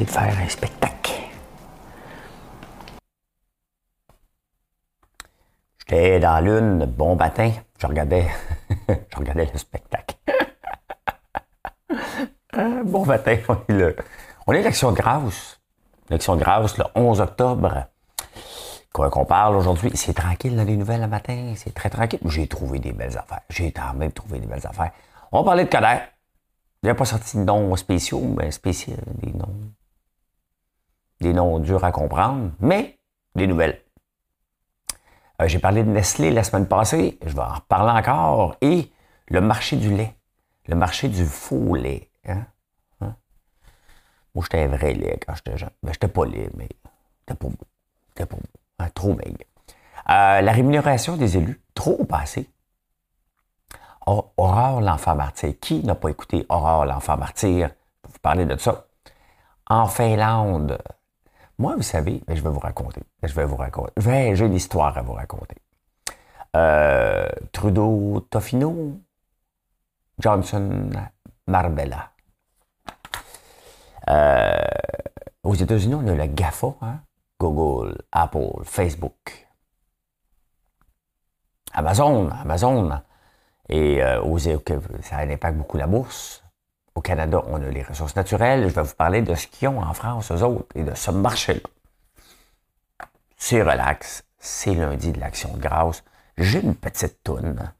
[0.00, 1.12] De faire un spectacle.
[5.80, 8.26] J'étais dans l'une, bon matin, je regardais,
[8.88, 10.16] je regardais le spectacle.
[12.84, 13.96] bon matin, on est le,
[14.46, 15.60] on est l'action de grâce.
[16.08, 17.86] L'action grâce, le 11 octobre.
[18.94, 22.20] Quoi qu'on parle aujourd'hui, c'est tranquille les nouvelles le matin, c'est très tranquille.
[22.24, 23.40] J'ai trouvé des belles affaires.
[23.50, 24.92] J'ai quand même trouvé des belles affaires.
[25.32, 25.98] On parler de Coder.
[26.82, 29.72] Il n'y a pas sorti de noms spéciaux, mais spéciaux, des noms.
[31.22, 32.98] Des noms durs à comprendre, mais
[33.36, 33.80] des nouvelles.
[35.40, 38.56] Euh, j'ai parlé de Nestlé la semaine passée, je vais en reparler encore.
[38.60, 38.90] Et
[39.28, 40.16] le marché du lait,
[40.66, 42.10] le marché du faux lait.
[42.26, 42.44] Hein?
[43.00, 43.14] Hein?
[44.34, 45.70] Moi, j'étais un vrai lait quand j'étais jeune.
[45.84, 46.68] Ben, j'étais pas lait, mais
[47.20, 47.66] c'était pas beau.
[48.08, 48.42] C'était pas beau.
[48.80, 48.88] Hein?
[48.92, 49.44] Trop maigre.
[50.10, 52.50] Euh, la rémunération des élus, trop passée.
[54.06, 55.54] Aurore l'enfant martyr.
[55.60, 57.70] Qui n'a pas écouté Aurore l'enfant martyr?
[58.08, 58.86] Vous parler de ça?
[59.68, 60.78] En Finlande,
[61.58, 63.02] moi, vous savez, je vais vous raconter.
[63.22, 63.92] Je vais vous raconter.
[63.98, 65.56] J'ai une histoire à vous raconter.
[66.56, 69.00] Euh, Trudeau Tofino,
[70.18, 70.90] Johnson
[71.46, 72.10] Marbella.
[74.08, 74.56] Euh,
[75.42, 77.00] aux États-Unis, on a le GAFA, hein?
[77.38, 79.48] Google, Apple, Facebook.
[81.72, 83.00] Amazon, Amazon.
[83.68, 84.38] Et euh,
[85.00, 86.41] ça impacte beaucoup la bourse.
[86.94, 88.68] Au Canada, on a les ressources naturelles.
[88.68, 91.10] Je vais vous parler de ce qu'ils ont en France, eux autres, et de ce
[91.10, 91.60] marché-là.
[93.36, 94.24] C'est relax.
[94.38, 96.04] C'est lundi de l'Action de grâce.
[96.36, 97.72] J'ai une petite toune.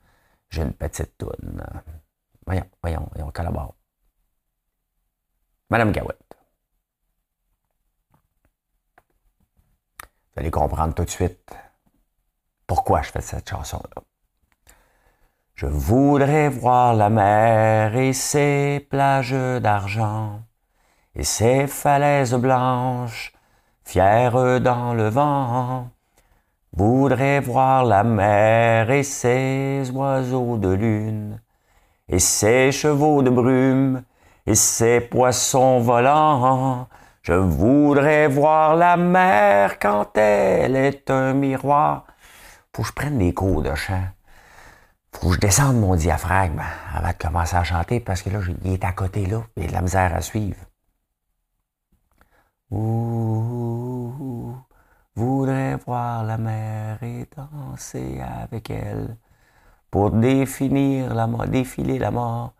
[0.50, 1.62] J'ai une petite toune.
[2.46, 3.74] Voyons, voyons, on collabore.
[5.70, 6.18] Madame Gawette.
[10.34, 11.54] Vous allez comprendre tout de suite
[12.66, 14.02] pourquoi je fais cette chanson-là.
[15.62, 20.40] Je voudrais voir la mer et ses plages d'argent
[21.14, 23.32] et ses falaises blanches,
[23.84, 25.86] fières dans le vent.
[26.72, 31.40] Voudrais voir la mer et ses oiseaux de lune
[32.08, 34.02] et ses chevaux de brume
[34.48, 36.88] et ses poissons volants.
[37.22, 42.04] Je voudrais voir la mer quand elle est un miroir.
[42.74, 44.08] Faut que je prenne des cours de chant
[45.12, 46.62] faut que je descende mon diaphragme
[46.92, 49.66] avant de commencer à chanter parce que là, il est à côté là, il y
[49.66, 50.58] a de la misère à suivre.
[52.70, 54.54] Ouh,
[55.14, 59.16] voudrais voir la mer et danser avec elle
[59.90, 62.54] pour définir la mort, défiler la mort.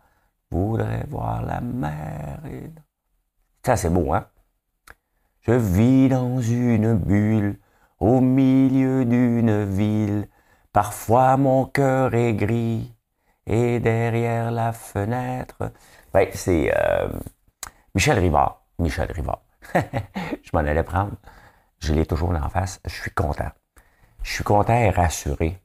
[0.51, 2.69] Voudrais voir la mer et...
[3.65, 4.27] Ça, c'est beau, hein?
[5.41, 7.57] Je vis dans une bulle
[7.99, 10.27] au milieu d'une ville
[10.73, 12.91] Parfois mon cœur est gris
[13.45, 15.71] et derrière la fenêtre.
[16.11, 17.07] Ben, c'est euh,
[17.93, 18.65] Michel Rivard.
[18.79, 19.43] Michel Rivard.
[19.75, 21.13] je m'en allais prendre.
[21.79, 22.81] Je l'ai toujours en face.
[22.85, 23.51] Je suis content.
[24.23, 25.61] Je suis content et rassuré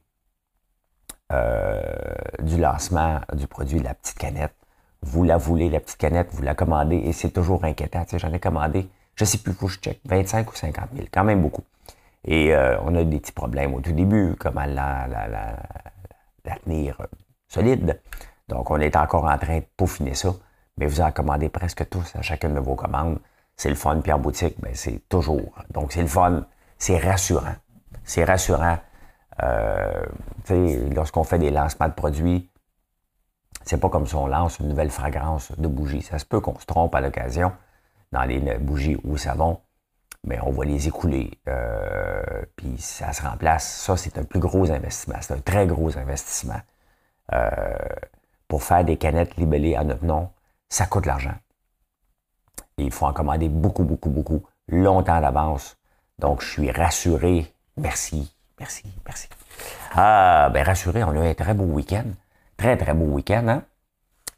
[1.31, 1.81] euh,
[2.39, 4.53] du lancement du produit la petite canette.
[5.01, 8.05] Vous la voulez, la petite canette, vous la commandez et c'est toujours inquiétant.
[8.13, 11.41] J'en ai commandé, je sais plus, où je check, 25 ou 50 000, quand même
[11.41, 11.63] beaucoup.
[12.29, 17.05] Et euh, on a des petits problèmes au tout début, comment la, la, tenir euh,
[17.47, 17.99] solide.
[18.47, 20.35] Donc, on est encore en train de peaufiner ça.
[20.77, 23.17] Mais vous en commandez presque tous à chacune de vos commandes.
[23.55, 23.99] C'est le fun.
[24.01, 25.55] Puis en boutique, ben, c'est toujours.
[25.71, 26.45] Donc, c'est le fun.
[26.77, 27.55] C'est rassurant.
[28.03, 28.77] C'est rassurant.
[29.41, 30.05] Euh,
[30.95, 32.51] lorsqu'on fait des lancements de produits,
[33.65, 36.03] c'est pas comme si on lance une nouvelle fragrance de bougie.
[36.03, 37.51] Ça se peut qu'on se trompe à l'occasion
[38.11, 39.59] dans les bougies au savon
[40.23, 41.31] mais on va les écouler.
[41.47, 43.67] Euh, puis ça se remplace.
[43.67, 45.17] Ça, c'est un plus gros investissement.
[45.21, 46.59] C'est un très gros investissement.
[47.33, 47.49] Euh,
[48.47, 50.29] pour faire des canettes libellées à notre nom,
[50.67, 51.35] ça coûte de l'argent.
[52.77, 55.77] Et il faut en commander beaucoup, beaucoup, beaucoup, longtemps d'avance.
[56.17, 57.53] Donc, je suis rassuré.
[57.77, 59.27] Merci, merci, merci.
[59.93, 62.05] Ah, ben rassuré, on a eu un très beau week-end.
[62.57, 63.47] Très, très beau week-end.
[63.47, 63.63] Hein?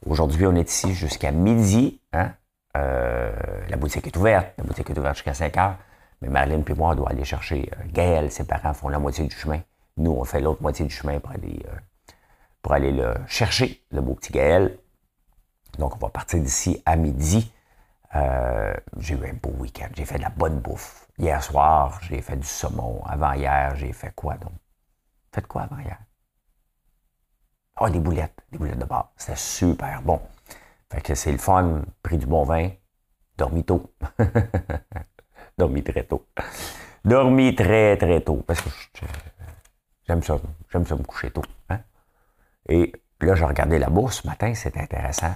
[0.05, 1.99] Aujourd'hui, on est ici jusqu'à midi.
[2.13, 2.33] Hein?
[2.77, 3.31] Euh,
[3.67, 5.77] la boutique est ouverte, la boutique est ouverte jusqu'à 5 heures,
[6.21, 9.25] mais Marilyn et moi, on doit aller chercher euh, Gaël, ses parents font la moitié
[9.25, 9.61] du chemin.
[9.97, 14.31] Nous, on fait l'autre moitié du chemin pour aller, euh, le chercher, le beau petit
[14.31, 14.77] Gaël.
[15.77, 17.51] Donc, on va partir d'ici à midi.
[18.13, 19.87] J'ai eu un beau week-end.
[19.95, 21.07] J'ai fait de la bonne bouffe.
[21.17, 23.01] Hier soir, j'ai fait du saumon.
[23.05, 24.51] Avant-hier, j'ai fait quoi donc?
[25.33, 25.97] Faites quoi avant-hier?
[27.79, 28.43] Oh, des boulettes.
[28.51, 29.11] Des boulettes de bar.
[29.15, 30.21] C'était super bon.
[30.91, 31.81] Fait que c'est le fun.
[32.03, 32.69] Pris du bon vin.
[33.37, 33.93] Dormi tôt.
[35.57, 36.25] Dormi très tôt.
[37.05, 38.43] Dormi très, très tôt.
[38.45, 38.69] Parce que
[40.07, 40.37] j'aime ça.
[40.71, 41.43] J'aime ça me coucher tôt.
[41.69, 41.79] Hein?
[42.67, 42.91] Et
[43.21, 44.53] là, j'ai regardé la bourse ce matin.
[44.53, 45.33] C'est intéressant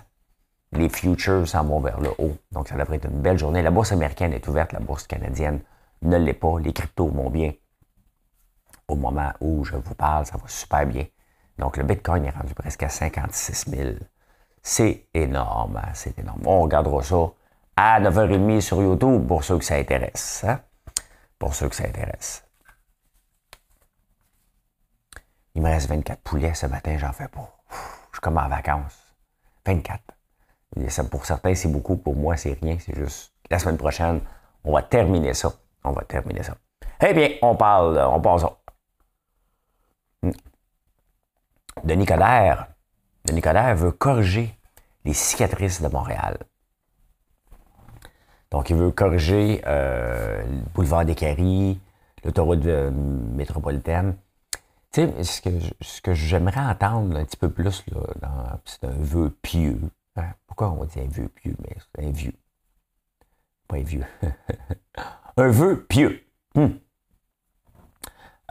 [0.77, 2.37] les futures s'en vont vers le haut.
[2.51, 3.61] Donc, ça devrait être une belle journée.
[3.61, 5.61] La bourse américaine est ouverte, la bourse canadienne
[6.01, 6.59] ne l'est pas.
[6.59, 7.53] Les cryptos vont bien.
[8.87, 11.05] Au moment où je vous parle, ça va super bien.
[11.57, 13.89] Donc, le Bitcoin est rendu presque à 56 000.
[14.67, 16.41] C'est énorme, hein, c'est énorme.
[16.43, 17.31] On regardera ça
[17.75, 20.43] à 9h30 sur YouTube pour ceux que ça intéresse.
[20.43, 20.59] Hein?
[21.37, 22.43] Pour ceux que ça intéresse.
[25.53, 27.47] Il me reste 24 poulets ce matin, j'en fais pas.
[27.69, 29.15] je suis comme en vacances.
[29.67, 30.01] 24
[31.11, 31.97] pour certains, c'est beaucoup.
[31.97, 32.77] Pour moi, c'est rien.
[32.79, 34.19] C'est juste la semaine prochaine,
[34.63, 35.53] on va terminer ça.
[35.83, 36.55] On va terminer ça.
[37.01, 38.45] Eh bien, on parle, on passe
[40.23, 40.31] hmm.
[41.83, 42.74] Denis Coderre.
[43.25, 44.55] Denis Coderre veut corriger
[45.03, 46.37] les cicatrices de Montréal.
[48.51, 51.79] Donc, il veut corriger euh, le boulevard des Caries,
[52.23, 54.15] l'autoroute euh, métropolitaine.
[54.91, 55.49] Tu sais, ce que,
[55.81, 57.83] ce que j'aimerais entendre un petit peu plus,
[58.65, 59.79] c'est un vœu pieux,
[60.17, 60.33] Hein?
[60.47, 62.33] Pourquoi on dit un vieux pieux, mais c'est un vieux?
[63.67, 64.05] Pas un vieux.
[65.37, 66.25] un vœu pieux.
[66.53, 66.75] Hmm.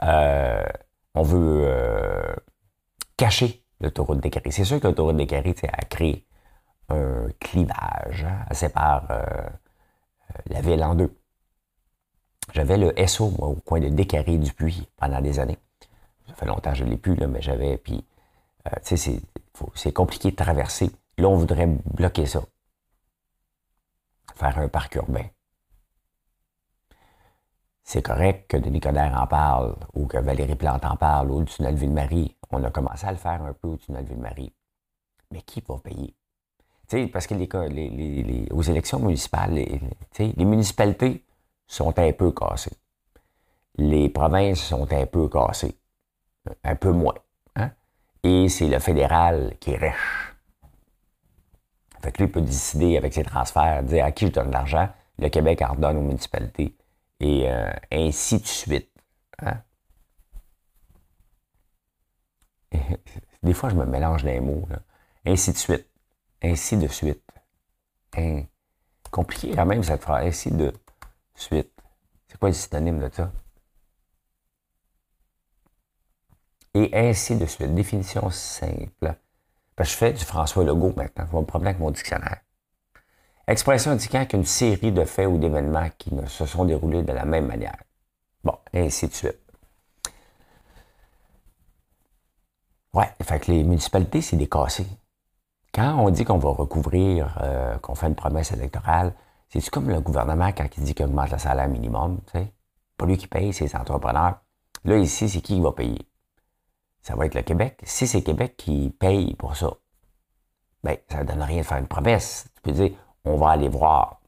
[0.03, 0.67] Euh,
[1.15, 2.35] on veut
[3.17, 4.51] cacher l'autoroute des Carrés.
[4.51, 6.25] C'est sûr que l'autoroute des Carrés a créé
[6.89, 8.23] un clivage.
[8.23, 8.45] Hein?
[8.49, 9.49] Elle sépare euh,
[10.47, 11.15] la ville en deux.
[12.53, 15.57] J'avais le SO, moi, au coin de Décarré du Puy pendant des années.
[16.27, 17.77] Ça fait longtemps que je ne l'ai plus, là, mais j'avais.
[17.77, 18.05] Puis,
[18.83, 18.97] sais,
[19.75, 22.43] c'est compliqué de traverser Là, on voudrait bloquer ça.
[24.35, 25.25] Faire un parc urbain.
[27.87, 31.45] C'est correct que Denis Coderre en parle, ou que Valérie Plante en parle, ou le
[31.45, 32.35] tunnel Ville-Marie.
[32.49, 34.51] On a commencé à le faire un peu au tunnel Ville-Marie.
[35.29, 36.15] Mais qui va payer?
[36.87, 39.79] sais, parce que les, aux élections municipales, les,
[40.17, 41.23] les municipalités
[41.67, 42.75] sont un peu cassées.
[43.75, 45.77] Les provinces sont un peu cassées.
[46.63, 47.15] Un peu moins.
[47.55, 47.69] Hein?
[48.23, 50.33] Et c'est le fédéral qui est riche.
[52.01, 54.89] Fait que lui, il peut décider avec ses transferts, dire à qui je donne l'argent,
[55.19, 56.75] le Québec en redonne aux municipalités,
[57.19, 58.91] et euh, ainsi de suite.
[59.39, 59.61] Hein.
[63.43, 64.67] Des fois, je me mélange les mots.
[65.25, 65.87] Ainsi de suite.
[66.41, 67.23] Ainsi de suite.
[68.17, 68.43] Hein.
[69.11, 70.25] Compliqué quand même cette phrase.
[70.25, 70.73] Ainsi de
[71.35, 71.71] suite.
[72.27, 73.31] C'est quoi le synonyme de ça?
[76.73, 77.73] Et ainsi de suite.
[77.73, 79.15] Définition simple.
[79.77, 81.25] Je fais du François Legault maintenant.
[81.25, 82.44] Je vais me promener avec mon dictionnaire.
[83.47, 87.25] Expression indiquant qu'une série de faits ou d'événements qui ne se sont déroulés de la
[87.25, 87.77] même manière.
[88.43, 89.39] Bon, ainsi de suite.
[92.93, 94.87] Ouais, fait que les municipalités, c'est des cassés.
[95.73, 99.13] Quand on dit qu'on va recouvrir, euh, qu'on fait une promesse électorale,
[99.49, 102.53] c'est-tu comme le gouvernement quand il dit qu'il augmente le salaire minimum, tu sais?
[102.97, 104.39] Pas lui qui paye, c'est les entrepreneurs.
[104.85, 106.07] Là, ici, c'est qui qui va payer?
[107.05, 107.79] ça va être le Québec.
[107.83, 109.71] Si c'est Québec qui paye pour ça,
[110.83, 112.47] ben, ça ne donne rien de faire une promesse.
[112.55, 112.91] Tu peux dire,
[113.25, 114.21] on va aller voir.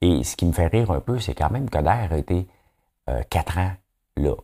[0.00, 2.46] Et ce qui me fait rire un peu, c'est quand même que l'air a été
[3.08, 3.72] euh, quatre ans
[4.16, 4.34] là.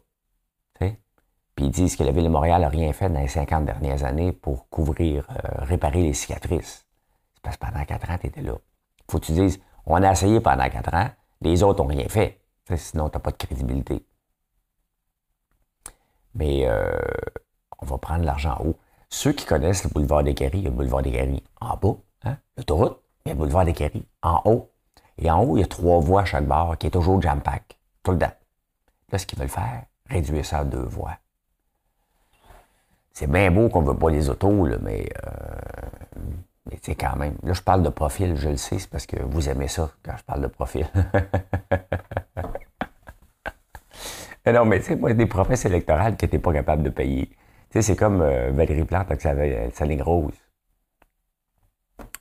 [1.60, 4.04] Puis ils disent que la Ville de Montréal n'a rien fait dans les 50 dernières
[4.04, 6.86] années pour couvrir, euh, réparer les cicatrices.
[7.34, 8.54] C'est parce que pendant quatre ans, tu étais là.
[9.10, 11.10] Faut que tu dises, on a essayé pendant quatre ans,
[11.42, 12.40] les autres n'ont rien fait.
[12.76, 14.06] sinon, tu n'as pas de crédibilité.
[16.34, 16.98] Mais euh,
[17.78, 18.78] on va prendre l'argent en haut.
[19.10, 21.76] Ceux qui connaissent le boulevard des Guéris, il y a le boulevard des Guéris en
[21.76, 23.74] bas, hein, l'autoroute, il y a le boulevard des
[24.22, 24.70] en haut.
[25.18, 27.78] Et en haut, il y a trois voies à chaque barre qui est toujours jam-pack,
[28.02, 28.32] tout le temps.
[29.12, 31.16] Là, ce qu'ils veulent faire, réduire ça à deux voies.
[33.12, 35.30] C'est bien beau qu'on ne veut pas les autos, mais, euh,
[36.66, 37.34] mais sais, quand même.
[37.42, 40.16] Là, je parle de profil, je le sais, c'est parce que vous aimez ça quand
[40.16, 40.86] je parle de profil.
[44.46, 47.26] non, mais tu sais, moi, des promesses électorales que tu n'es pas capable de payer.
[47.26, 47.36] Tu
[47.72, 49.34] sais, c'est comme euh, Valérie Plante avec sa,
[49.72, 50.02] sa ligne.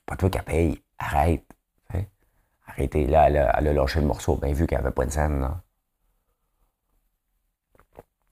[0.10, 0.84] Pas toi qui paye.
[0.98, 1.46] Arrête.
[2.66, 3.06] Arrêtez.
[3.06, 5.48] Là, elle a, lâché le morceau, bien vu qu'elle n'avait pas de scène.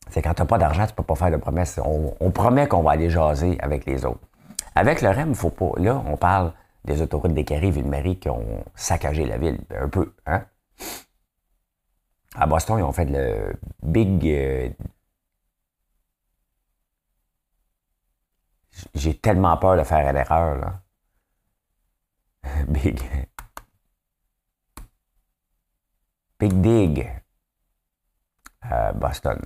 [0.10, 1.80] C'est quand tu n'as pas d'argent, tu ne peux pas faire de promesses.
[1.84, 4.28] On, promet qu'on va aller jaser avec les autres.
[4.74, 5.72] Avec le REM, faut pas.
[5.78, 6.52] Là, on parle
[6.84, 9.60] des autoroutes des Carrés, Ville-Marie qui ont saccagé la ville.
[9.70, 10.46] Un peu, hein?
[12.36, 13.54] À Boston, ils ont fait le
[13.84, 14.26] Big.
[14.26, 14.70] Euh,
[18.96, 20.82] j'ai tellement peur de faire l'erreur, là.
[22.68, 23.00] Big.
[26.40, 27.10] Big Dig.
[28.72, 29.40] Euh, Boston.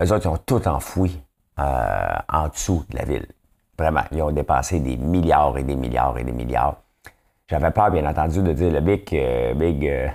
[0.00, 1.22] Eux autres, ils ont tout enfoui
[1.58, 3.26] euh, en dessous de la ville.
[3.78, 6.82] Vraiment, ils ont dépassé des milliards et des milliards et des milliards.
[7.48, 9.90] J'avais peur, bien entendu, de dire le big, euh, big.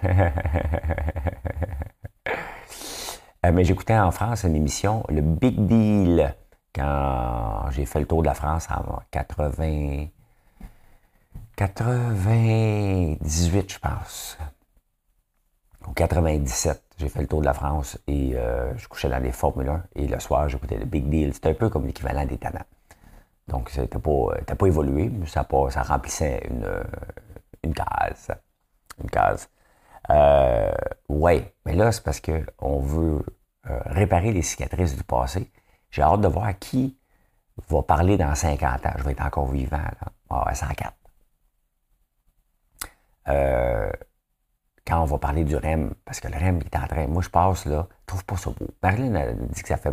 [3.54, 6.34] Mais j'écoutais en France une émission, le Big Deal,
[6.74, 10.08] quand j'ai fait le tour de la France en 80,
[11.56, 14.38] 98, je pense,
[15.88, 16.84] ou 97.
[16.98, 19.84] J'ai fait le tour de la France et euh, je couchais dans les Formule 1
[19.96, 21.34] et le soir, j'écoutais le Big Deal.
[21.34, 22.66] C'était un peu comme l'équivalent des Tannants.
[23.48, 26.68] Donc, ça n'était pas, pas évolué, mais ça, pas, ça remplissait une,
[27.64, 28.32] une case.
[29.02, 29.50] Une case.
[30.10, 30.72] Euh,
[31.10, 33.24] ouais, mais là, c'est parce qu'on veut
[33.70, 35.52] euh, réparer les cicatrices du passé.
[35.92, 36.98] J'ai hâte de voir qui
[37.70, 38.94] va parler dans 50 ans.
[38.98, 40.12] Je vais être encore vivant, là.
[40.30, 40.94] Ah, 104.
[43.28, 43.92] Euh,
[44.86, 47.30] quand on va parler du REM, parce que le REM est en train, moi je
[47.30, 48.68] passe là, je trouve pas ça beau.
[48.84, 49.92] Marilyn a dit que ça fait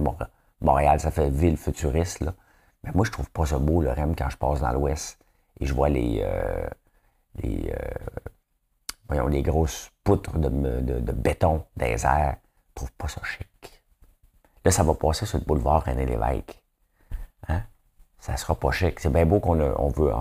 [0.61, 2.35] Montréal, ça fait ville futuriste, là.
[2.85, 5.19] Mais moi je trouve pas ça beau le REM quand je passe dans l'ouest
[5.61, 6.67] et je vois les, euh,
[7.37, 8.21] les, euh,
[9.09, 10.49] voyons, les grosses poutres de,
[11.13, 12.37] béton des airs.
[12.69, 13.83] Je trouve pas ça chic.
[14.65, 16.63] Là, ça va passer sur le boulevard René Lévesque.
[17.49, 17.63] Hein?
[18.19, 18.99] Ça sera pas chic.
[19.01, 20.13] C'est bien beau qu'on on veut,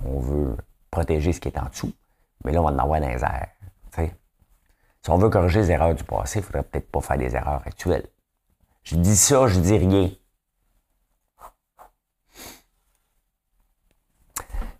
[0.00, 0.56] veut
[0.90, 1.92] protéger ce qui est en dessous,
[2.46, 3.48] mais là, on va en avoir dans les airs.
[5.06, 7.62] Si on veut corriger les erreurs du passé, il faudrait peut-être pas faire des erreurs
[7.64, 8.08] actuelles.
[8.82, 10.10] Je dis ça, je dis rien.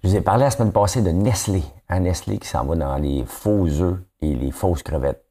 [0.02, 1.62] Je vous ai parlé la semaine passée de Nestlé.
[1.88, 5.24] Un hein, Nestlé qui s'en va dans les faux œufs et les fausses crevettes.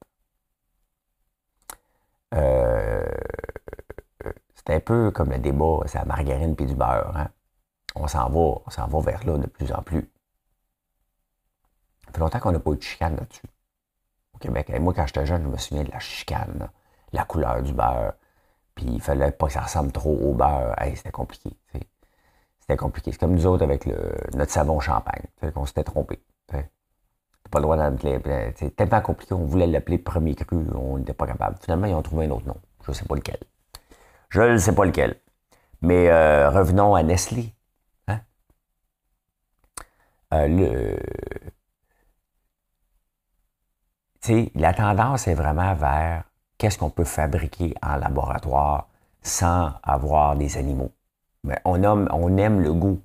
[2.34, 3.06] Euh,
[4.56, 7.18] c'est un peu comme le débat, c'est la margarine puis du beurre.
[7.18, 7.28] Hein.
[7.96, 10.10] On s'en va, on s'en va vers là de plus en plus.
[12.16, 13.42] Fait longtemps qu'on n'a pas eu de chicane là-dessus
[14.34, 14.70] au Québec.
[14.74, 16.70] Et moi, quand j'étais jeune, je me souviens de la chicane,
[17.12, 18.14] la couleur du beurre.
[18.74, 20.74] Puis il fallait pas que ça ressemble trop au beurre.
[20.96, 21.50] c'était compliqué.
[22.62, 23.12] C'était compliqué.
[23.12, 25.24] C'est comme nous autres avec le, notre savon champagne.
[25.56, 26.24] On s'était trompé.
[26.48, 28.22] pas le droit d'appeler.
[28.56, 29.34] C'est tellement compliqué.
[29.34, 30.66] On voulait l'appeler premier cru.
[30.74, 31.58] On n'était pas capable.
[31.62, 32.56] Finalement, ils ont trouvé un autre nom.
[32.86, 33.40] Je ne sais pas lequel.
[34.30, 35.20] Je ne sais pas lequel.
[35.82, 37.54] Mais euh, revenons à Nestlé.
[38.08, 38.22] Hein?
[40.34, 40.98] Euh, le,
[44.56, 46.24] la tendance est vraiment vers
[46.58, 48.88] qu'est-ce qu'on peut fabriquer en laboratoire
[49.22, 50.92] sans avoir des animaux.
[51.44, 53.02] Mais on, aime, le goût.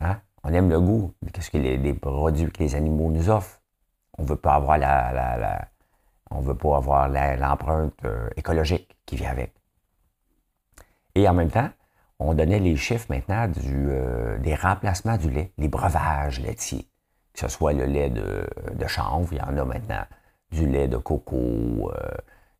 [0.00, 0.18] Hein?
[0.42, 1.14] On aime le goût.
[1.32, 3.60] Qu'est-ce que les, produits que les animaux nous offrent?
[4.18, 5.68] On veut pas avoir la,
[6.30, 9.54] on veut pas avoir l'empreinte euh, écologique qui vient avec.
[11.14, 11.70] Et en même temps,
[12.18, 16.88] on donnait les chiffres maintenant euh, des remplacements du lait, les breuvages laitiers,
[17.32, 20.04] que ce soit le lait de, de chanvre, il y en a maintenant
[20.54, 22.16] du lait de coco, euh,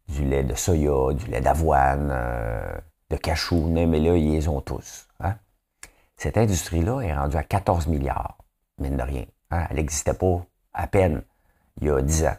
[0.08, 2.74] du lait de soya, du lait d'avoine, euh,
[3.10, 5.06] de cachou, mais là, ils les ont tous.
[5.20, 5.36] Hein.
[6.16, 8.38] Cette industrie-là est rendue à 14 milliards,
[8.78, 9.24] mine de rien.
[9.50, 9.66] Hein.
[9.70, 11.22] Elle n'existait pas à peine
[11.80, 12.36] il y a 10 ans.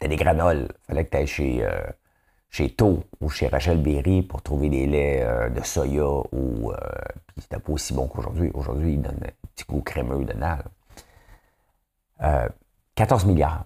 [0.00, 0.68] T'as des granoles.
[0.86, 1.82] Fallait que tu ailles chez, euh,
[2.50, 2.74] chez
[3.20, 6.72] ou chez Rachel Berry pour trouver des laits de soya ou.
[7.28, 8.50] puis c'était pas aussi bon qu'aujourd'hui.
[8.52, 10.58] Aujourd'hui, ils donnent un petit goût crémeux dedans.
[12.96, 13.64] 14 milliards.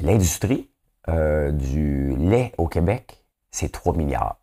[0.00, 0.70] L'industrie
[1.08, 4.38] euh, du lait au Québec, c'est 3 milliards.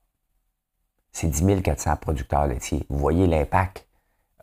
[1.12, 2.86] C'est 10 400 producteurs laitiers.
[2.90, 3.88] Vous voyez l'impact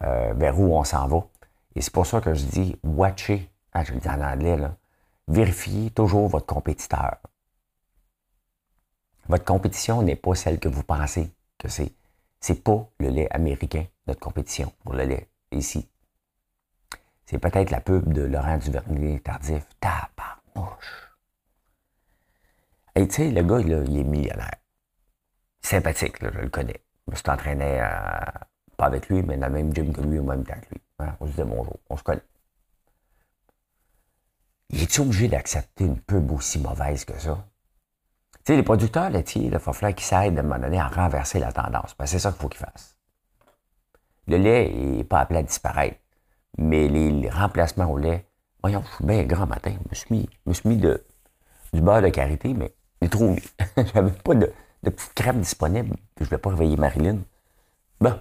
[0.03, 1.27] euh, vers où on s'en va.
[1.75, 4.77] Et c'est pour ça que je dis watcher, ah, je le dis en anglais, là,
[5.29, 7.17] vérifiez toujours votre compétiteur.
[9.29, 11.93] Votre compétition n'est pas celle que vous pensez que c'est.
[12.41, 15.89] C'est pas le lait américain, notre compétition pour le lait ici.
[17.27, 19.67] C'est peut-être la pub de Laurent Duvernay tardif.
[20.59, 21.13] Tabarnouche.
[22.95, 24.57] Et tu sais, le gars, il est millionnaire.
[25.61, 26.83] Sympathique, je le connais.
[27.07, 27.81] Je me suis entraîné,
[28.77, 30.81] pas avec lui, mais dans le même gym que lui, au même temps que lui.
[31.01, 32.23] Hein, on se disait bonjour, on se connaît.
[34.71, 37.47] Il est obligé d'accepter une pub aussi mauvaise que ça?
[38.45, 40.89] Tu sais, les producteurs laitiers, il va falloir qu'ils s'aident à un moment donné à
[40.89, 41.95] renverser la tendance.
[42.05, 42.97] c'est ça qu'il faut qu'ils fassent.
[44.27, 45.99] Le lait n'est pas appelé à disparaître,
[46.59, 48.28] mais les, remplacements au lait,
[48.63, 51.05] voyons, je suis bien grand matin, je me suis mis, me suis mis de,
[51.73, 53.43] du beurre de karité, mais j'ai trouvé.
[53.95, 55.97] J'avais pas de, de petite crème disponible.
[56.17, 57.19] Je ne voulais pas réveiller Marilyn.
[58.01, 58.19] Bon.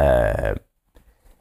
[0.00, 0.54] Euh,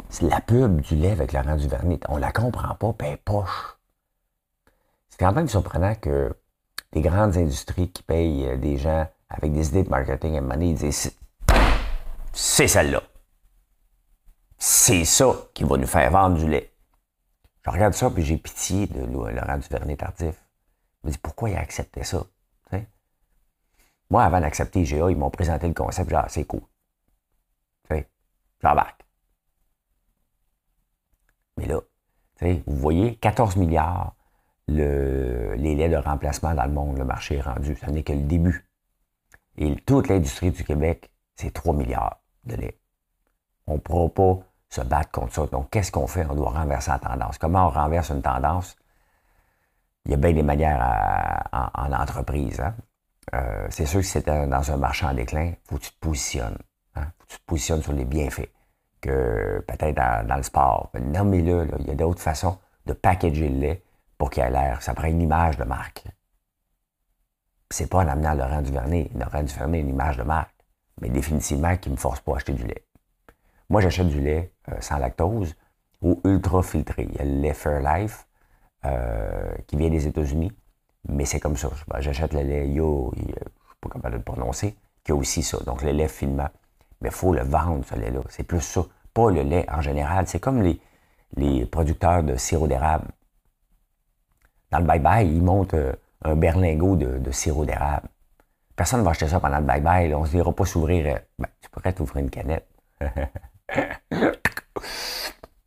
[0.10, 2.00] c'est la pub du lait avec Laurent Duvernay.
[2.10, 3.78] On la comprend pas, ben poche.
[5.10, 6.36] C'est quand même surprenant que
[6.94, 10.58] les grandes industries qui payent euh, des gens avec des idées de marketing à un
[10.58, 11.16] disent
[12.34, 13.04] c'est celle-là.
[14.58, 16.71] C'est ça qui va nous faire vendre du lait.
[17.64, 20.36] Je regarde ça, puis j'ai pitié de Laurent Duvernay-Tardif.
[21.04, 22.24] Je me dis, pourquoi il a accepté ça?
[24.10, 26.62] Moi, avant d'accepter IGA, ils m'ont présenté le concept, genre, c'est cool.
[28.62, 29.02] J'embarque.
[31.58, 31.80] Mais là,
[32.42, 34.16] vous voyez, 14 milliards
[34.68, 37.76] le, les laits de remplacement dans le monde, le marché est rendu.
[37.76, 38.68] Ça n'est que le début.
[39.58, 42.80] Et toute l'industrie du Québec, c'est 3 milliards de lait.
[43.66, 44.40] On ne pourra pas
[44.72, 45.46] se battre contre ça.
[45.48, 46.26] Donc, qu'est-ce qu'on fait?
[46.30, 47.38] On doit renverser la tendance.
[47.38, 48.76] Comment on renverse une tendance?
[50.06, 52.60] Il y a bien des manières en, entreprise.
[52.60, 52.74] Hein.
[53.36, 56.00] Euh, c'est sûr que si dans un marché en déclin, il faut que tu te
[56.00, 56.58] positionnes.
[56.96, 57.06] Hein.
[57.20, 58.50] faut que tu te positionnes sur les bienfaits.
[59.02, 60.92] Que peut-être dans, le sport.
[61.00, 63.84] Non, mais là, il y a d'autres façons de packager le lait
[64.18, 64.82] pour qu'il ait l'air.
[64.82, 66.06] Ça prend une image de marque.
[67.70, 69.10] C'est pas en amenant Laurent Duvernay.
[69.16, 70.54] Laurent Duvernay une image de marque.
[71.02, 72.86] Mais définitivement, qui ne me force pas à acheter du lait.
[73.72, 75.56] Moi, j'achète du lait euh, sans lactose
[76.02, 77.08] ou ultra filtré.
[77.10, 78.28] Il y a le lait Fairlife
[78.84, 80.52] euh, qui vient des États-Unis,
[81.08, 81.70] mais c'est comme ça.
[82.00, 83.40] J'achète le lait Yo, je ne sais
[83.80, 84.76] pas comment le prononcer,
[85.06, 85.58] qui a aussi ça.
[85.66, 86.50] Donc, le lait finement.
[87.00, 88.20] Mais il faut le vendre, ce lait-là.
[88.28, 88.82] C'est plus ça.
[89.14, 90.28] Pas le lait en général.
[90.28, 90.82] C'est comme les,
[91.38, 93.08] les producteurs de sirop d'érable.
[94.72, 95.94] Dans le bye-bye, ils montent euh,
[96.26, 98.10] un berlingot de, sirop d'érable.
[98.76, 100.14] Personne ne va acheter ça pendant le bye-bye.
[100.14, 101.16] On ne se dira pas s'ouvrir.
[101.16, 102.68] Euh, ben, tu pourrais t'ouvrir une canette.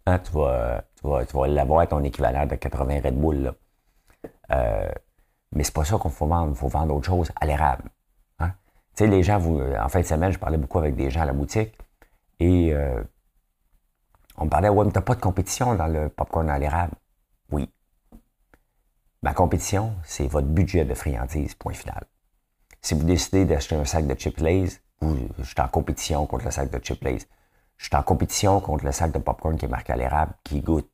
[0.06, 3.36] Hein, tu vas, tu vas, tu vas l'avoir ton équivalent de 80 Red Bull.
[3.36, 3.54] Là.
[4.50, 4.90] Euh,
[5.52, 6.50] mais c'est pas ça qu'on faut vendre.
[6.50, 7.84] Il faut vendre autre chose à l'érable.
[8.38, 8.50] Hein.
[8.94, 11.22] Tu sais, les gens, vous, en fin de semaine, je parlais beaucoup avec des gens
[11.22, 11.74] à la boutique
[12.38, 12.74] et
[14.36, 16.94] on me parlait, ouais, mais t'as pas de compétition dans le popcorn à l'érable.
[17.50, 17.70] Oui.
[19.22, 22.04] Ma compétition, c'est votre budget de friandises, point final.
[22.82, 26.50] Si vous décidez d'acheter un sac de chip Lays, je suis en compétition contre le
[26.50, 27.26] sac de chip Lays.
[27.76, 30.60] Je suis en compétition contre le sac de popcorn qui est marqué à l'érable, qui
[30.60, 30.90] goûte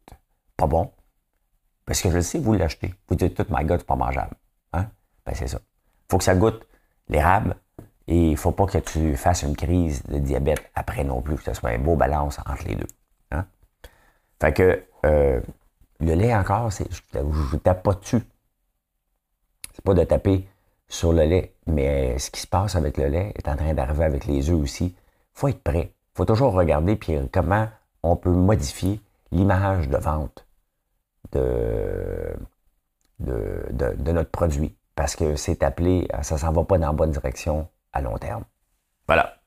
[0.57, 0.91] pas bon.
[1.85, 2.95] Parce que je sais, vous l'achetez.
[3.09, 4.35] Vous dites tout, my God, c'est pas mangeable.
[4.73, 4.87] Hein?
[5.27, 5.61] Ben, c'est ça.
[6.11, 6.67] Faut que ça goûte
[7.09, 7.57] l'érable
[8.07, 11.45] et il faut pas que tu fasses une crise de diabète après non plus, que
[11.45, 12.87] ce soit un beau balance entre les deux.
[13.31, 13.47] Hein?
[14.41, 15.41] Fait que, euh,
[16.01, 18.23] le lait encore, c'est, je ne tape pas dessus.
[19.75, 20.49] C'est pas de taper
[20.89, 24.05] sur le lait, mais ce qui se passe avec le lait est en train d'arriver
[24.05, 24.95] avec les œufs aussi.
[25.33, 25.93] faut être prêt.
[26.21, 27.67] Faut toujours regarder puis comment
[28.03, 29.01] on peut modifier
[29.33, 30.47] l'image de vente
[31.33, 32.37] de,
[33.21, 34.77] de, notre produit.
[34.95, 38.45] Parce que c'est appelé, ça s'en va pas dans la bonne direction à long terme.
[39.07, 39.39] Voilà.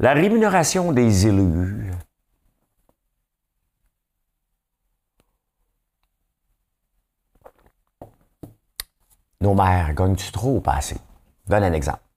[0.00, 1.92] La rémunération des élus.
[9.40, 10.98] Nos mères gagnent-tu trop ou pas assez?
[11.46, 12.07] Donne un exemple.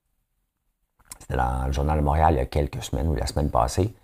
[1.36, 3.94] Dans le Journal de Montréal il y a quelques semaines ou la semaine passée.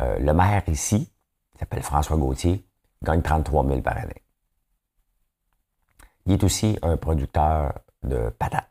[0.00, 1.10] Euh, le maire ici,
[1.54, 2.66] il s'appelle François Gauthier,
[3.02, 4.22] gagne 33 000 par année.
[6.26, 8.68] Il est aussi un producteur de patates.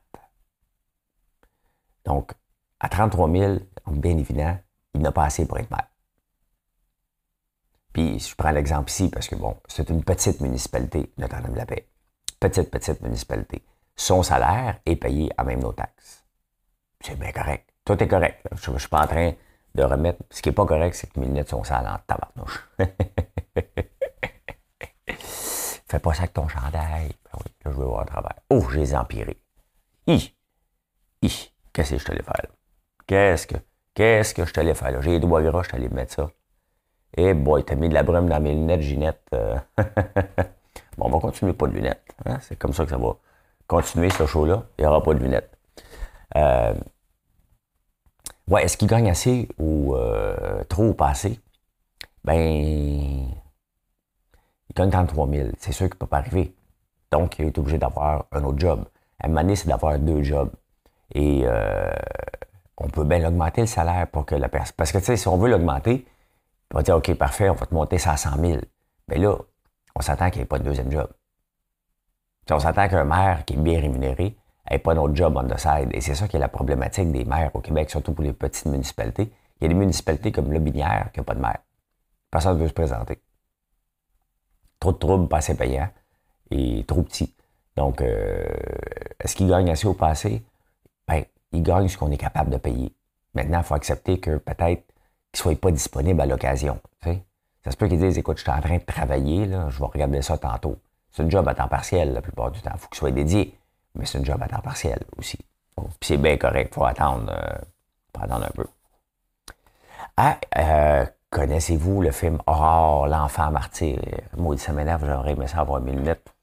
[2.04, 2.34] Donc,
[2.80, 4.58] à 33 000, bien évident,
[4.94, 5.88] il n'a pas assez pour être maire.
[7.94, 11.88] Puis, je prends l'exemple ici parce que, bon, c'est une petite municipalité, Notre-Dame-de-la-Paix.
[12.40, 13.64] Petite, petite municipalité
[13.96, 16.26] son salaire est payé à même nos taxes.
[17.02, 17.70] C'est bien correct.
[17.86, 18.46] Tout est correct.
[18.52, 19.34] Je ne suis pas en train
[19.76, 20.20] de remettre.
[20.32, 22.68] Ce qui n'est pas correct, c'est que mes lunettes sont sales en tabarnouche.
[25.88, 27.12] Fais pas ça avec ton chandail.
[27.32, 28.34] Ben là, je vais voir à travers.
[28.50, 29.40] Oh, je les empirés.
[30.08, 30.36] Hi!
[31.22, 31.52] Hi!
[31.72, 32.50] Qu'est-ce que je te l'ai fait là?
[33.06, 33.56] Qu'est-ce que,
[33.94, 35.00] qu'est-ce que je te l'ai fait là?
[35.02, 36.32] J'ai les doigts gras, je t'allais mettre ça.
[37.18, 39.22] Eh boy, t'as mis de la brume dans mes lunettes, Ginette.
[39.34, 39.60] Euh.
[40.98, 42.16] bon, on va continuer pas de lunettes.
[42.26, 42.40] Hein?
[42.42, 43.16] C'est comme ça que ça va
[43.68, 45.52] continuer ce show-là, il n'y aura pas de lunettes.
[46.36, 46.74] Euh,
[48.48, 51.40] ouais, est-ce qu'il gagne assez ou euh, trop ou pas assez?
[52.24, 53.28] Ben, il
[54.76, 55.50] gagne 33 000.
[55.60, 56.56] C'est sûr qu'il ne peut pas arriver.
[57.12, 58.86] Donc, il est obligé d'avoir un autre job.
[59.20, 60.52] À un moment donné, c'est d'avoir deux jobs.
[61.14, 61.92] Et euh,
[62.78, 64.76] on peut bien l'augmenter le salaire pour que la personne.
[64.78, 66.06] Parce que, tu sais, si on veut l'augmenter,
[66.74, 68.60] on va dire, OK, parfait, on va te monter ça à 100 000.
[69.08, 69.38] Mais là,
[69.96, 71.08] on s'attend qu'il n'y ait pas de deuxième job
[72.54, 74.36] on s'attend qu'un maire qui est bien rémunéré
[74.72, 75.90] n'ait pas d'autre job on the side.
[75.92, 78.66] Et c'est ça qui est la problématique des maires au Québec, surtout pour les petites
[78.66, 79.32] municipalités.
[79.60, 81.60] Il y a des municipalités comme Le Binière qui n'ont pas de maire.
[82.32, 83.22] Personne ne veut se présenter.
[84.80, 85.90] Trop de troubles, pas assez payants
[86.52, 87.34] et trop petits.
[87.76, 88.46] Donc, euh,
[89.20, 90.44] est-ce qu'il gagne assez ou pas assez?
[91.08, 92.94] Ben, il gagne ce qu'on est capable de payer.
[93.34, 94.84] Maintenant, il faut accepter que peut-être
[95.32, 96.80] qu'il ne soit pas disponible à l'occasion.
[97.66, 100.22] Ça se peut qu'ils disent, écoute, je suis en train de travailler, je vais regarder
[100.22, 100.78] ça tantôt.
[101.12, 102.72] C'est un job à temps partiel la plupart du temps.
[102.76, 103.58] Il faut qu'il soit dédié,
[103.96, 105.38] mais c'est un job à temps partiel aussi.
[105.76, 107.58] Puis c'est bien correct, il faut attendre, euh,
[108.18, 108.66] un peu.
[110.18, 111.06] Ah, euh,
[111.36, 114.00] Connaissez-vous le film Aurore, l'enfant martyr?
[114.38, 116.34] Maudit, ça m'énerve, j'aurais aimé ça avoir mille minutes.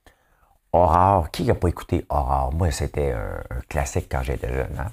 [0.70, 2.52] Aurore, qui n'a pas écouté Aurore?
[2.52, 4.78] Moi, c'était un, classique quand j'étais jeune.
[4.78, 4.92] Hein?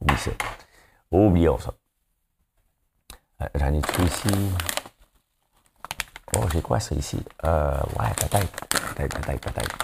[0.00, 0.30] Oui, ça.
[1.10, 1.74] Oublions ça.
[3.42, 4.28] Euh, j'en ai tout ici.
[6.36, 7.20] Oh, j'ai quoi ça ici?
[7.44, 8.68] Euh, ouais, peut-être.
[8.94, 9.76] Peut-être, peut-être, peut-être.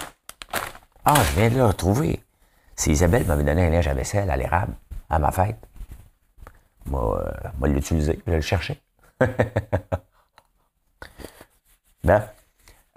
[1.05, 2.23] Ah, je viens de le retrouver.
[2.75, 4.73] C'est Isabelle qui m'avait donné un linge à vaisselle à l'érable
[5.09, 5.59] à ma fête.
[6.85, 8.81] Moi, euh, moi l'utiliser, je le cherchais.
[12.03, 12.23] ben,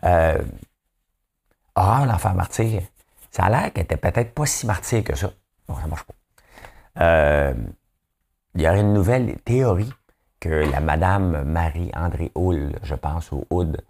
[0.04, 0.42] euh,
[1.74, 2.82] Aurore, l'enfant martyr,
[3.30, 5.32] ça a l'air qu'elle était peut-être pas si martyr que ça.
[5.68, 6.14] Non, ça marche pas.
[7.00, 7.54] Euh,
[8.54, 9.92] il y aurait une nouvelle théorie
[10.38, 13.84] que la madame Marie-André Hull, je pense, ou Houd,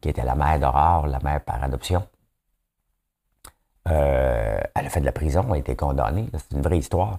[0.00, 2.06] qui était la mère d'Aurore, la mère par adoption,
[3.88, 6.28] euh, elle a fait de la prison, elle a été condamnée.
[6.32, 7.18] C'est une vraie histoire.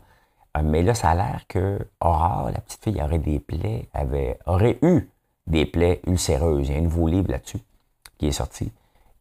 [0.57, 4.39] Euh, mais là, ça a l'air que Aurore, la petite fille, aurait des plaies, avait,
[4.45, 5.09] aurait eu
[5.47, 6.69] des plaies ulcéreuses.
[6.69, 7.59] Il y a un nouveau livre là-dessus
[8.17, 8.71] qui est sorti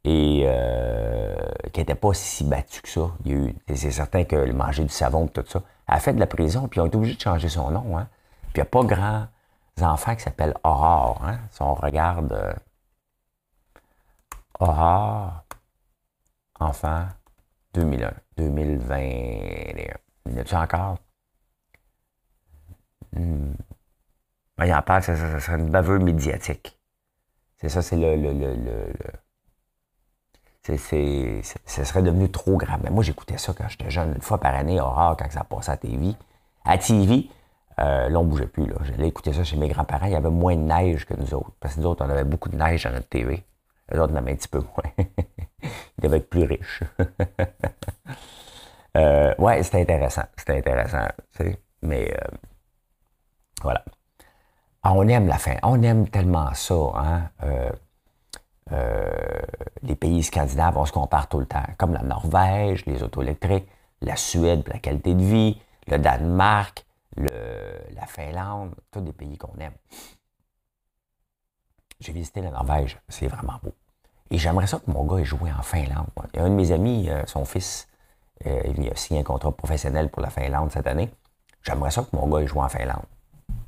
[0.05, 1.37] et euh,
[1.73, 3.11] qui n'était pas si battu que ça.
[3.75, 5.63] c'est certain que le manger du savon et tout ça.
[5.89, 7.99] Elle a fait de la prison, puis ils ont été obligés de changer son nom.
[7.99, 8.09] Hein.
[8.53, 9.27] Puis il n'y a pas grands
[9.81, 11.23] enfants qui s'appellent Aurore.
[11.25, 11.39] Hein.
[11.51, 12.53] Si on regarde euh,
[14.61, 15.45] Aurore,
[16.61, 17.07] enfant,
[17.75, 19.97] 2001, 2021.
[20.27, 20.99] Y en a encore?
[23.15, 23.55] Hmm.
[24.57, 26.79] Ben, il en parle, ça, serait une baveur médiatique.
[27.59, 28.17] C'est ça, c'est le.
[28.17, 28.93] le, le, le,
[30.63, 32.81] c'est, ce serait devenu trop grave.
[32.85, 35.73] Mais moi, j'écoutais ça quand j'étais jeune, une fois par année, horreur, quand ça passait
[35.73, 36.15] à TV.
[36.65, 37.29] À TV,
[37.81, 38.73] euh, là, on bougeait plus.
[38.85, 40.07] J'allais écouter ça chez mes grands-parents.
[40.07, 41.53] Il y avait moins de neige que nous autres.
[41.59, 43.45] Parce que nous autres, on avait beaucoup de neige dans notre TV.
[43.93, 45.07] Les autres, avait un petit peu moins.
[45.63, 46.83] Ils devaient être plus riches.
[48.97, 50.25] euh, ouais, c'était intéressant.
[50.37, 51.09] C'était intéressant.
[51.83, 52.37] Mais euh,
[53.63, 53.85] voilà.
[54.83, 55.57] Ah, on aime la fin.
[55.63, 56.75] On aime tellement ça.
[56.75, 57.31] Hein?
[57.43, 57.71] Euh,
[58.73, 59.43] euh,
[59.83, 61.63] les pays scandinaves, on se compare tout le temps.
[61.79, 63.69] Comme la Norvège, les auto électriques,
[64.01, 66.85] la Suède la qualité de vie, le Danemark,
[67.17, 69.75] la Finlande, tous des pays qu'on aime.
[72.01, 73.75] J'ai visité la Norvège, c'est vraiment beau.
[74.33, 76.07] Et j'aimerais ça que mon gars ait joué en Finlande.
[76.33, 77.87] Il y a un de mes amis, euh, son fils,
[78.47, 81.11] euh, il a signé un contrat professionnel pour la Finlande cette année.
[81.63, 83.05] J'aimerais ça que mon gars ait joué en Finlande.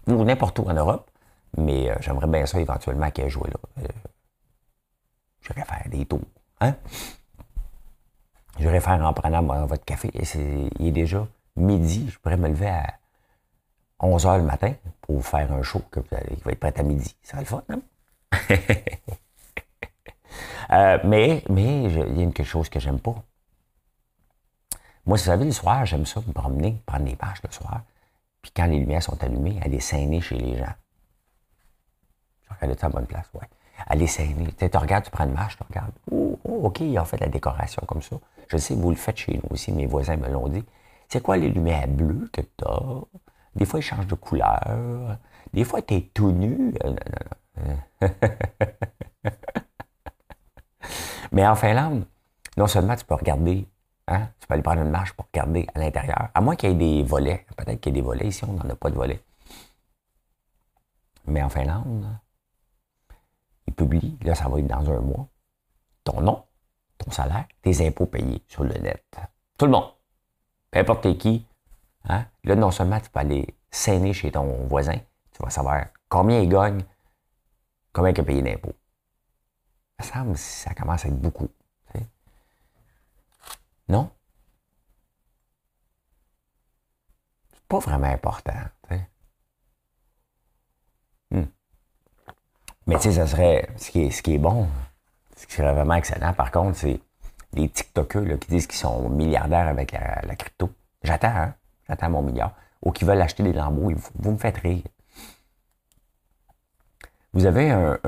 [0.06, 1.10] Ou n'importe où en Europe,
[1.58, 3.88] mais euh, j'aimerais bien ça éventuellement qu'il ait joué là.
[5.42, 6.20] J'irais faire des tours.
[6.62, 6.74] Hein?
[8.58, 10.10] J'irais faire en prenant votre café.
[10.14, 12.08] Il est déjà midi.
[12.08, 12.94] Je pourrais me lever à
[14.00, 14.72] 11 h le matin
[15.02, 17.14] pour faire un show qui va être prêt à midi.
[17.22, 17.80] Ça va le fun, hein?
[20.70, 23.14] Euh, mais mais il y a quelque chose que j'aime pas.
[25.06, 27.82] Moi, vous savez, le soir, j'aime ça me promener, prendre des marches le soir.
[28.40, 30.72] Puis quand les lumières sont allumées, aller saigner chez les gens.
[32.48, 33.48] Je regarde ça à bonne place, ouais.
[33.86, 34.46] Aller saigner.
[34.52, 35.92] Tu regardes, tu prends une marche, tu regardes.
[36.10, 38.16] Oh, oh, OK, ils ont fait la décoration comme ça.
[38.48, 40.64] Je sais, vous le faites chez nous aussi, mes voisins me l'ont dit.
[41.08, 43.00] C'est quoi les lumières bleues que tu as?
[43.56, 45.18] Des fois, ils changent de couleur.
[45.52, 46.74] Des fois, tu es tout nu.
[46.84, 48.08] Euh,
[51.34, 52.04] Mais en Finlande,
[52.56, 53.66] non seulement tu peux regarder,
[54.06, 56.72] hein, tu peux aller prendre une marche pour regarder à l'intérieur, à moins qu'il y
[56.72, 57.44] ait des volets.
[57.56, 59.20] Peut-être qu'il y ait des volets ici, on n'en a pas de volets.
[61.26, 62.06] Mais en Finlande,
[63.66, 65.26] ils publient, là, ça va être dans un mois,
[66.04, 66.44] ton nom,
[66.98, 69.04] ton salaire, tes impôts payés sur le net.
[69.58, 69.90] Tout le monde.
[70.70, 71.44] Peu importe qui.
[72.08, 72.26] Hein?
[72.44, 74.98] Là, non seulement tu peux aller saigner chez ton voisin,
[75.32, 76.84] tu vas savoir combien il gagne,
[77.92, 78.76] combien il a payé d'impôts.
[80.00, 81.48] Ça semble ça commence à être beaucoup.
[83.88, 84.10] Non?
[87.52, 88.52] C'est pas vraiment important.
[91.30, 91.44] Hmm.
[92.86, 93.68] Mais tu sais, serait.
[93.76, 94.68] Ce qui, est, ce qui est bon,
[95.36, 97.00] ce qui serait vraiment excellent, par contre, c'est
[97.54, 100.70] les TikTokers qui disent qu'ils sont milliardaires avec la, crypto.
[101.02, 101.54] J'attends, hein?
[101.88, 102.54] J'attends mon milliard.
[102.82, 103.92] Ou qui veulent acheter des lambeaux.
[104.16, 104.82] Vous me faites rire.
[107.34, 107.98] Vous avez un,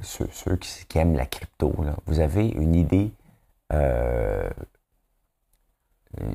[0.00, 1.74] ceux, qui, aiment la crypto,
[2.06, 3.12] vous avez une idée,
[3.72, 4.48] euh,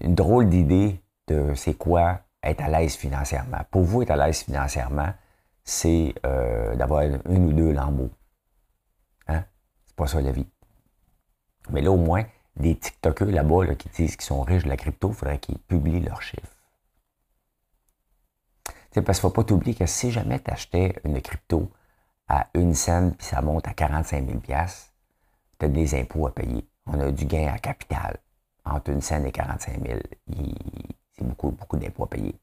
[0.02, 3.60] une drôle d'idée de c'est quoi être à l'aise financièrement.
[3.72, 5.14] Pour vous, être à l'aise financièrement,
[5.64, 8.12] c'est euh, d'avoir une ou deux lambeaux.
[9.30, 9.46] Hein?
[9.86, 10.48] C'est pas ça la vie.
[11.70, 12.26] Mais là, au moins,
[12.58, 16.02] des TikTokers là-bas qui disent qu'ils sont riches de la crypto, il faudrait qu'ils publient
[16.02, 16.54] leurs chiffres.
[18.92, 21.72] C'est parce qu'il ne faut pas t'oublier que si jamais tu achetais une crypto
[22.28, 24.40] à une scène, puis ça monte à 45 000
[25.60, 26.68] tu as des impôts à payer.
[26.86, 28.18] On a du gain à capital.
[28.66, 30.00] Entre une scène et 45 000,
[31.12, 32.36] c'est beaucoup, beaucoup d'impôts à payer.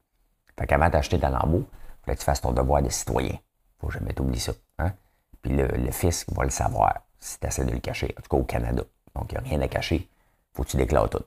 [0.57, 1.65] Fait qu'avant d'acheter dans l'embout,
[2.03, 3.37] Faut que tu fasses ton devoir de citoyen.
[3.79, 4.53] Faut jamais t'oublier ça.
[4.79, 4.93] Hein?
[5.41, 8.13] Puis le, fisc va le savoir si tu essaies de le cacher.
[8.17, 8.83] En tout cas, au Canada.
[9.15, 10.09] Donc, il n'y a rien à cacher.
[10.53, 11.23] Faut que tu déclares tout.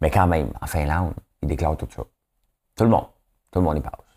[0.00, 2.02] Mais quand même, en Finlande, ils déclarent tout ça.
[2.76, 3.06] Tout le monde.
[3.50, 4.09] Tout le monde y passe.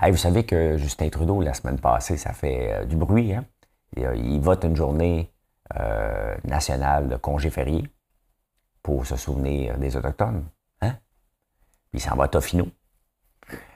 [0.00, 3.34] Vous savez que Justin Trudeau, la semaine passée, ça fait euh, du bruit.
[3.34, 3.44] Hein?
[3.98, 5.30] Euh, il, vote une journée
[5.78, 7.84] euh, nationale de congé férié
[8.82, 10.44] pour se souvenir des Autochtones.
[10.82, 10.94] Hein?
[11.90, 12.68] Puis il s'en va Tofino.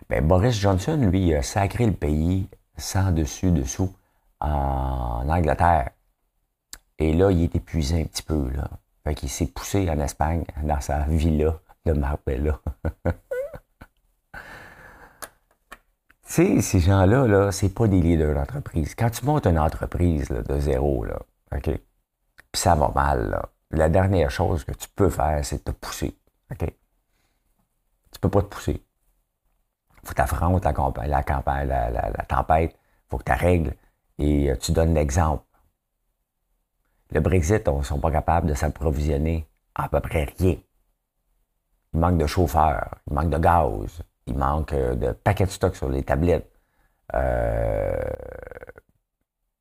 [0.09, 3.95] Ben, Boris Johnson, lui, a sacré le pays sans dessus-dessous
[4.41, 5.91] en Angleterre.
[6.99, 8.51] Et là, il est épuisé un petit peu.
[8.51, 8.69] Là.
[9.05, 12.61] Fait qu'il s'est poussé en Espagne, dans sa villa de Marbella.
[16.22, 18.95] tu sais, ces gens-là, -là, c'est pas des leaders d'entreprise.
[18.95, 21.19] Quand tu montes une entreprise de zéro, là,
[21.55, 21.65] OK?
[22.53, 23.43] Puis ça va mal.
[23.71, 26.17] La dernière chose que tu peux faire, c'est te pousser.
[26.51, 26.67] OK?
[28.13, 28.83] Tu peux pas te pousser.
[30.05, 32.69] Faut t'affronter la, campagne, la, campagne, la.
[33.09, 33.75] Faut que tu règles
[34.19, 35.45] et euh, tu donnes l'exemple.
[37.11, 40.57] Le Brexit, on ne sont pas capables de s'approvisionner à peu près rien.
[41.95, 45.77] Il manque de chauffeurs, il manque de gaz, il manque euh, de paquets de stock
[45.77, 46.51] sur les tablettes.
[47.15, 48.11] Euh,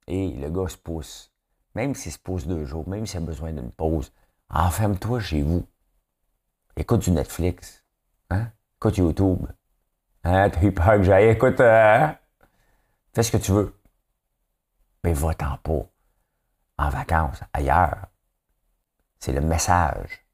[0.07, 1.31] et le gars se pousse.
[1.75, 4.11] Même s'il se pousse deux jours, même s'il a besoin d'une pause,
[4.49, 5.65] enferme-toi chez vous.
[6.75, 7.83] Écoute du Netflix.
[8.29, 8.47] Hein?
[8.77, 9.45] Écoute YouTube.
[10.23, 10.49] Hein?
[10.49, 11.29] T'as eu peur que j'aille?
[11.29, 12.15] Écoute, hein?
[13.13, 13.73] fais ce que tu veux.
[15.03, 15.85] Mais va-t'en pas
[16.77, 18.07] en vacances, ailleurs.
[19.19, 20.25] C'est le message.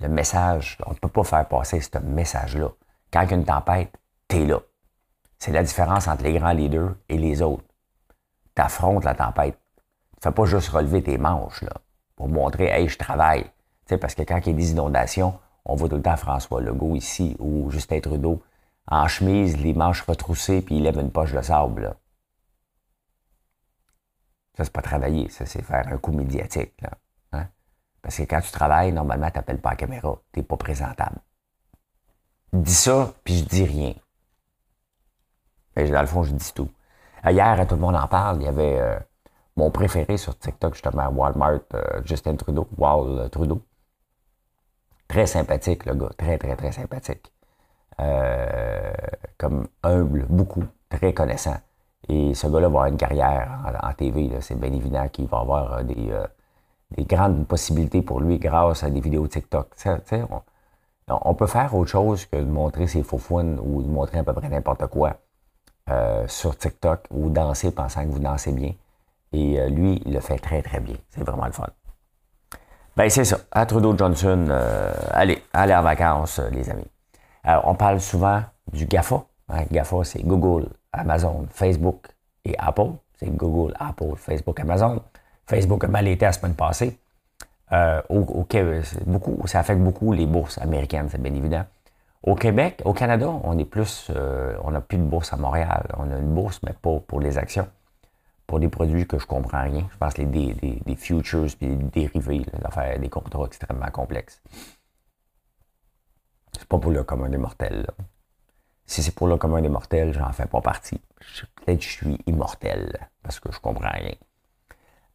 [0.00, 2.70] Le message, on ne peut pas faire passer ce message-là.
[3.16, 3.98] Quand il y a une tempête,
[4.28, 4.60] t'es là.
[5.38, 7.64] C'est la différence entre les grands leaders et les autres.
[8.54, 9.58] Tu affrontes la tempête.
[10.16, 11.72] Tu fais pas juste relever tes manches là,
[12.14, 13.50] pour montrer Hey, je travaille.
[13.86, 16.60] sais, parce que quand il y a des inondations, on voit tout le temps François
[16.60, 18.42] Legault ici ou Justin Trudeau
[18.86, 21.84] en chemise, les manches retroussées, puis il lève une poche de sable.
[21.84, 21.96] Là.
[24.58, 26.74] Ça, c'est pas travailler, ça, c'est faire un coup médiatique.
[26.82, 26.90] Là.
[27.32, 27.48] Hein?
[28.02, 30.20] Parce que quand tu travailles, normalement, tu n'appelles pas la caméra.
[30.34, 31.16] Tu n'es pas présentable.
[32.56, 33.94] Dis ça, puis je dis rien.
[35.76, 36.70] Et dans le fond, je dis tout.
[37.28, 38.40] Hier, tout le monde en parle.
[38.40, 38.98] Il y avait euh,
[39.56, 43.62] mon préféré sur TikTok, justement, Walmart, euh, Justin Trudeau, euh, Trudeau.
[45.08, 46.10] Très sympathique, le gars.
[46.16, 47.32] Très, très, très sympathique.
[49.38, 50.64] comme humble, beaucoup.
[50.88, 51.56] Très connaissant.
[52.08, 53.48] Et ce gars-là va avoir une carrière
[53.82, 54.30] en, TV.
[54.40, 56.26] C'est bien évident qu'il va avoir euh, des, euh,
[56.92, 59.74] des, grandes possibilités pour lui grâce à des vidéos TikTok.
[60.30, 60.42] On,
[61.08, 64.32] on, peut faire autre chose que de montrer ses faux ou de montrer à peu
[64.32, 65.16] près n'importe quoi
[65.90, 68.72] euh, sur TikTok ou danser pensant que vous dansez bien.
[69.32, 70.96] Et lui, il le fait très, très bien.
[71.10, 71.66] C'est vraiment le fun.
[72.96, 73.38] Ben, c'est ça.
[73.50, 74.48] À Trudeau Johnson,
[75.10, 76.86] allez, allez en vacances, les amis.
[77.64, 78.42] on parle souvent
[78.72, 79.24] du GAFA.
[79.48, 82.06] Hein, GAFA, c'est Google, Amazon, Facebook
[82.44, 82.92] et Apple.
[83.18, 85.00] C'est Google, Apple, Facebook, Amazon.
[85.46, 86.98] Facebook a mal été la semaine passée.
[87.72, 88.46] Euh, au,
[89.06, 91.64] beaucoup, ça affecte beaucoup les bourses américaines, c'est bien évident.
[92.22, 95.86] Au Québec, au Canada, on est plus, euh, on n'a plus de bourse à Montréal.
[95.96, 97.68] On a une bourse, mais pas pour les actions.
[98.46, 99.86] Pour des produits que je comprends rien.
[99.92, 104.40] Je pense les des, futures puis des dérivés, là, des contrats extrêmement complexes.
[106.58, 107.86] C'est pas pour le commun des mortels.
[108.86, 111.00] Si c'est pour le commun des mortels, j'en fais pas partie.
[111.56, 114.14] Peut-être que je suis immortel parce que je comprends rien.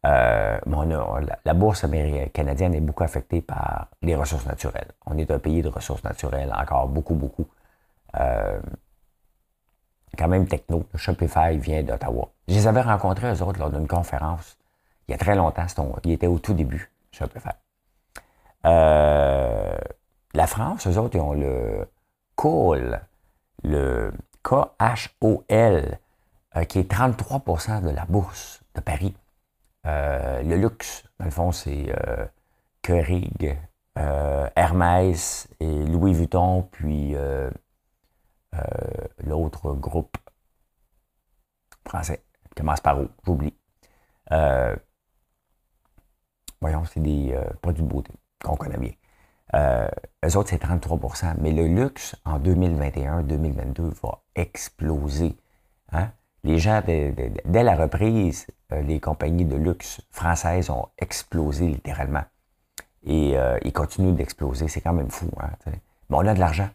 [0.04, 0.58] Euh,
[1.44, 1.86] la, bourse
[2.32, 4.90] canadienne est beaucoup affectée par les ressources naturelles.
[5.06, 7.46] On est un pays de ressources naturelles, encore beaucoup, beaucoup.
[8.18, 8.60] Euh,
[10.18, 10.84] quand même techno.
[10.96, 12.28] Shopify vient d'Ottawa.
[12.48, 14.58] Je les avais rencontrés, eux autres, lors d'une conférence,
[15.06, 15.66] il y a très longtemps.
[16.04, 17.50] Ils étaient au tout début, Shopify.
[18.66, 19.78] Euh,
[20.34, 21.88] la France, eux autres, ils ont le
[22.36, 23.02] call
[23.62, 24.12] le
[24.42, 25.98] KHOL,
[26.68, 29.14] qui est 33% de la bourse de Paris.
[29.86, 32.26] Euh, le luxe, dans le fond, c'est euh,
[32.82, 33.58] Keurig,
[33.94, 37.14] Hermès et Louis Vuitton, puis
[39.24, 40.16] l'autre groupe
[41.86, 42.24] français,
[42.56, 43.54] commence par où, j'oublie.
[46.60, 48.92] voyons, c'est des produits de beauté qu'on connaît bien.
[49.54, 49.88] Euh,
[50.24, 55.36] eux autres, c'est 33% Mais le luxe, en 2021-2022, va exploser.
[55.92, 56.10] Hein?
[56.44, 62.24] Les gens, dès la reprise, euh, les compagnies de luxe françaises ont explosé littéralement.
[63.04, 64.68] Et euh, ils continuent d'exploser.
[64.68, 65.30] C'est quand même fou.
[65.40, 66.68] Hein, Mais on a de l'argent.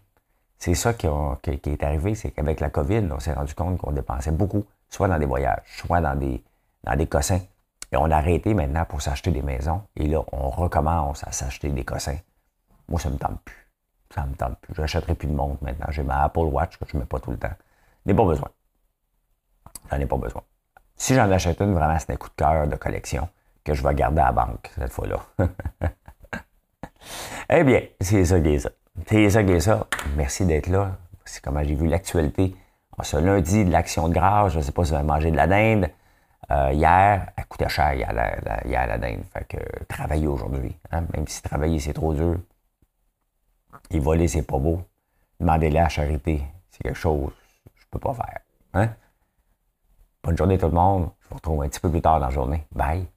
[0.59, 4.31] C'est ça qui, est arrivé, c'est qu'avec la COVID, on s'est rendu compte qu'on dépensait
[4.31, 6.43] beaucoup, soit dans des voyages, soit dans des,
[6.83, 7.41] dans des cossins.
[7.91, 9.81] Et on a arrêté maintenant pour s'acheter des maisons.
[9.95, 12.17] Et là, on recommence à s'acheter des cossins.
[12.89, 13.67] Moi, ça ne me tente plus.
[14.13, 14.73] Ça me tente plus.
[14.73, 15.87] Je n'achèterai plus de montre maintenant.
[15.89, 17.53] J'ai ma Apple Watch que je ne mets pas tout le temps.
[18.05, 18.49] Je n'ai pas besoin.
[19.91, 20.41] J'en ai pas besoin.
[20.97, 23.29] Si j'en achète une, vraiment, c'est un coup de cœur de collection
[23.63, 25.19] que je vais garder à la banque cette fois-là.
[27.49, 28.69] eh bien, c'est ça qui est ça.
[29.05, 29.87] C'est ça qui est ça.
[30.15, 30.97] Merci d'être là.
[31.23, 32.55] C'est comment j'ai vu l'actualité.
[33.03, 35.35] Ce lundi de l'action de grâce, je ne sais pas si vous avez mangé de
[35.35, 35.89] la dinde.
[36.49, 39.23] Euh, hier, elle coûtait cher hier la, la, la dinde.
[39.31, 40.75] Fait que travailler aujourd'hui.
[40.91, 42.37] Hein, même si travailler c'est trop dur.
[43.91, 44.81] Et voler, c'est pas beau.
[45.39, 46.43] Demandez-le à charité.
[46.71, 48.39] C'est quelque chose que je peux pas faire.
[48.73, 48.89] Hein?
[50.27, 51.09] Bonne journée tout le monde.
[51.21, 52.67] Je vous retrouve un petit peu plus tard dans la journée.
[52.75, 53.07] Bye.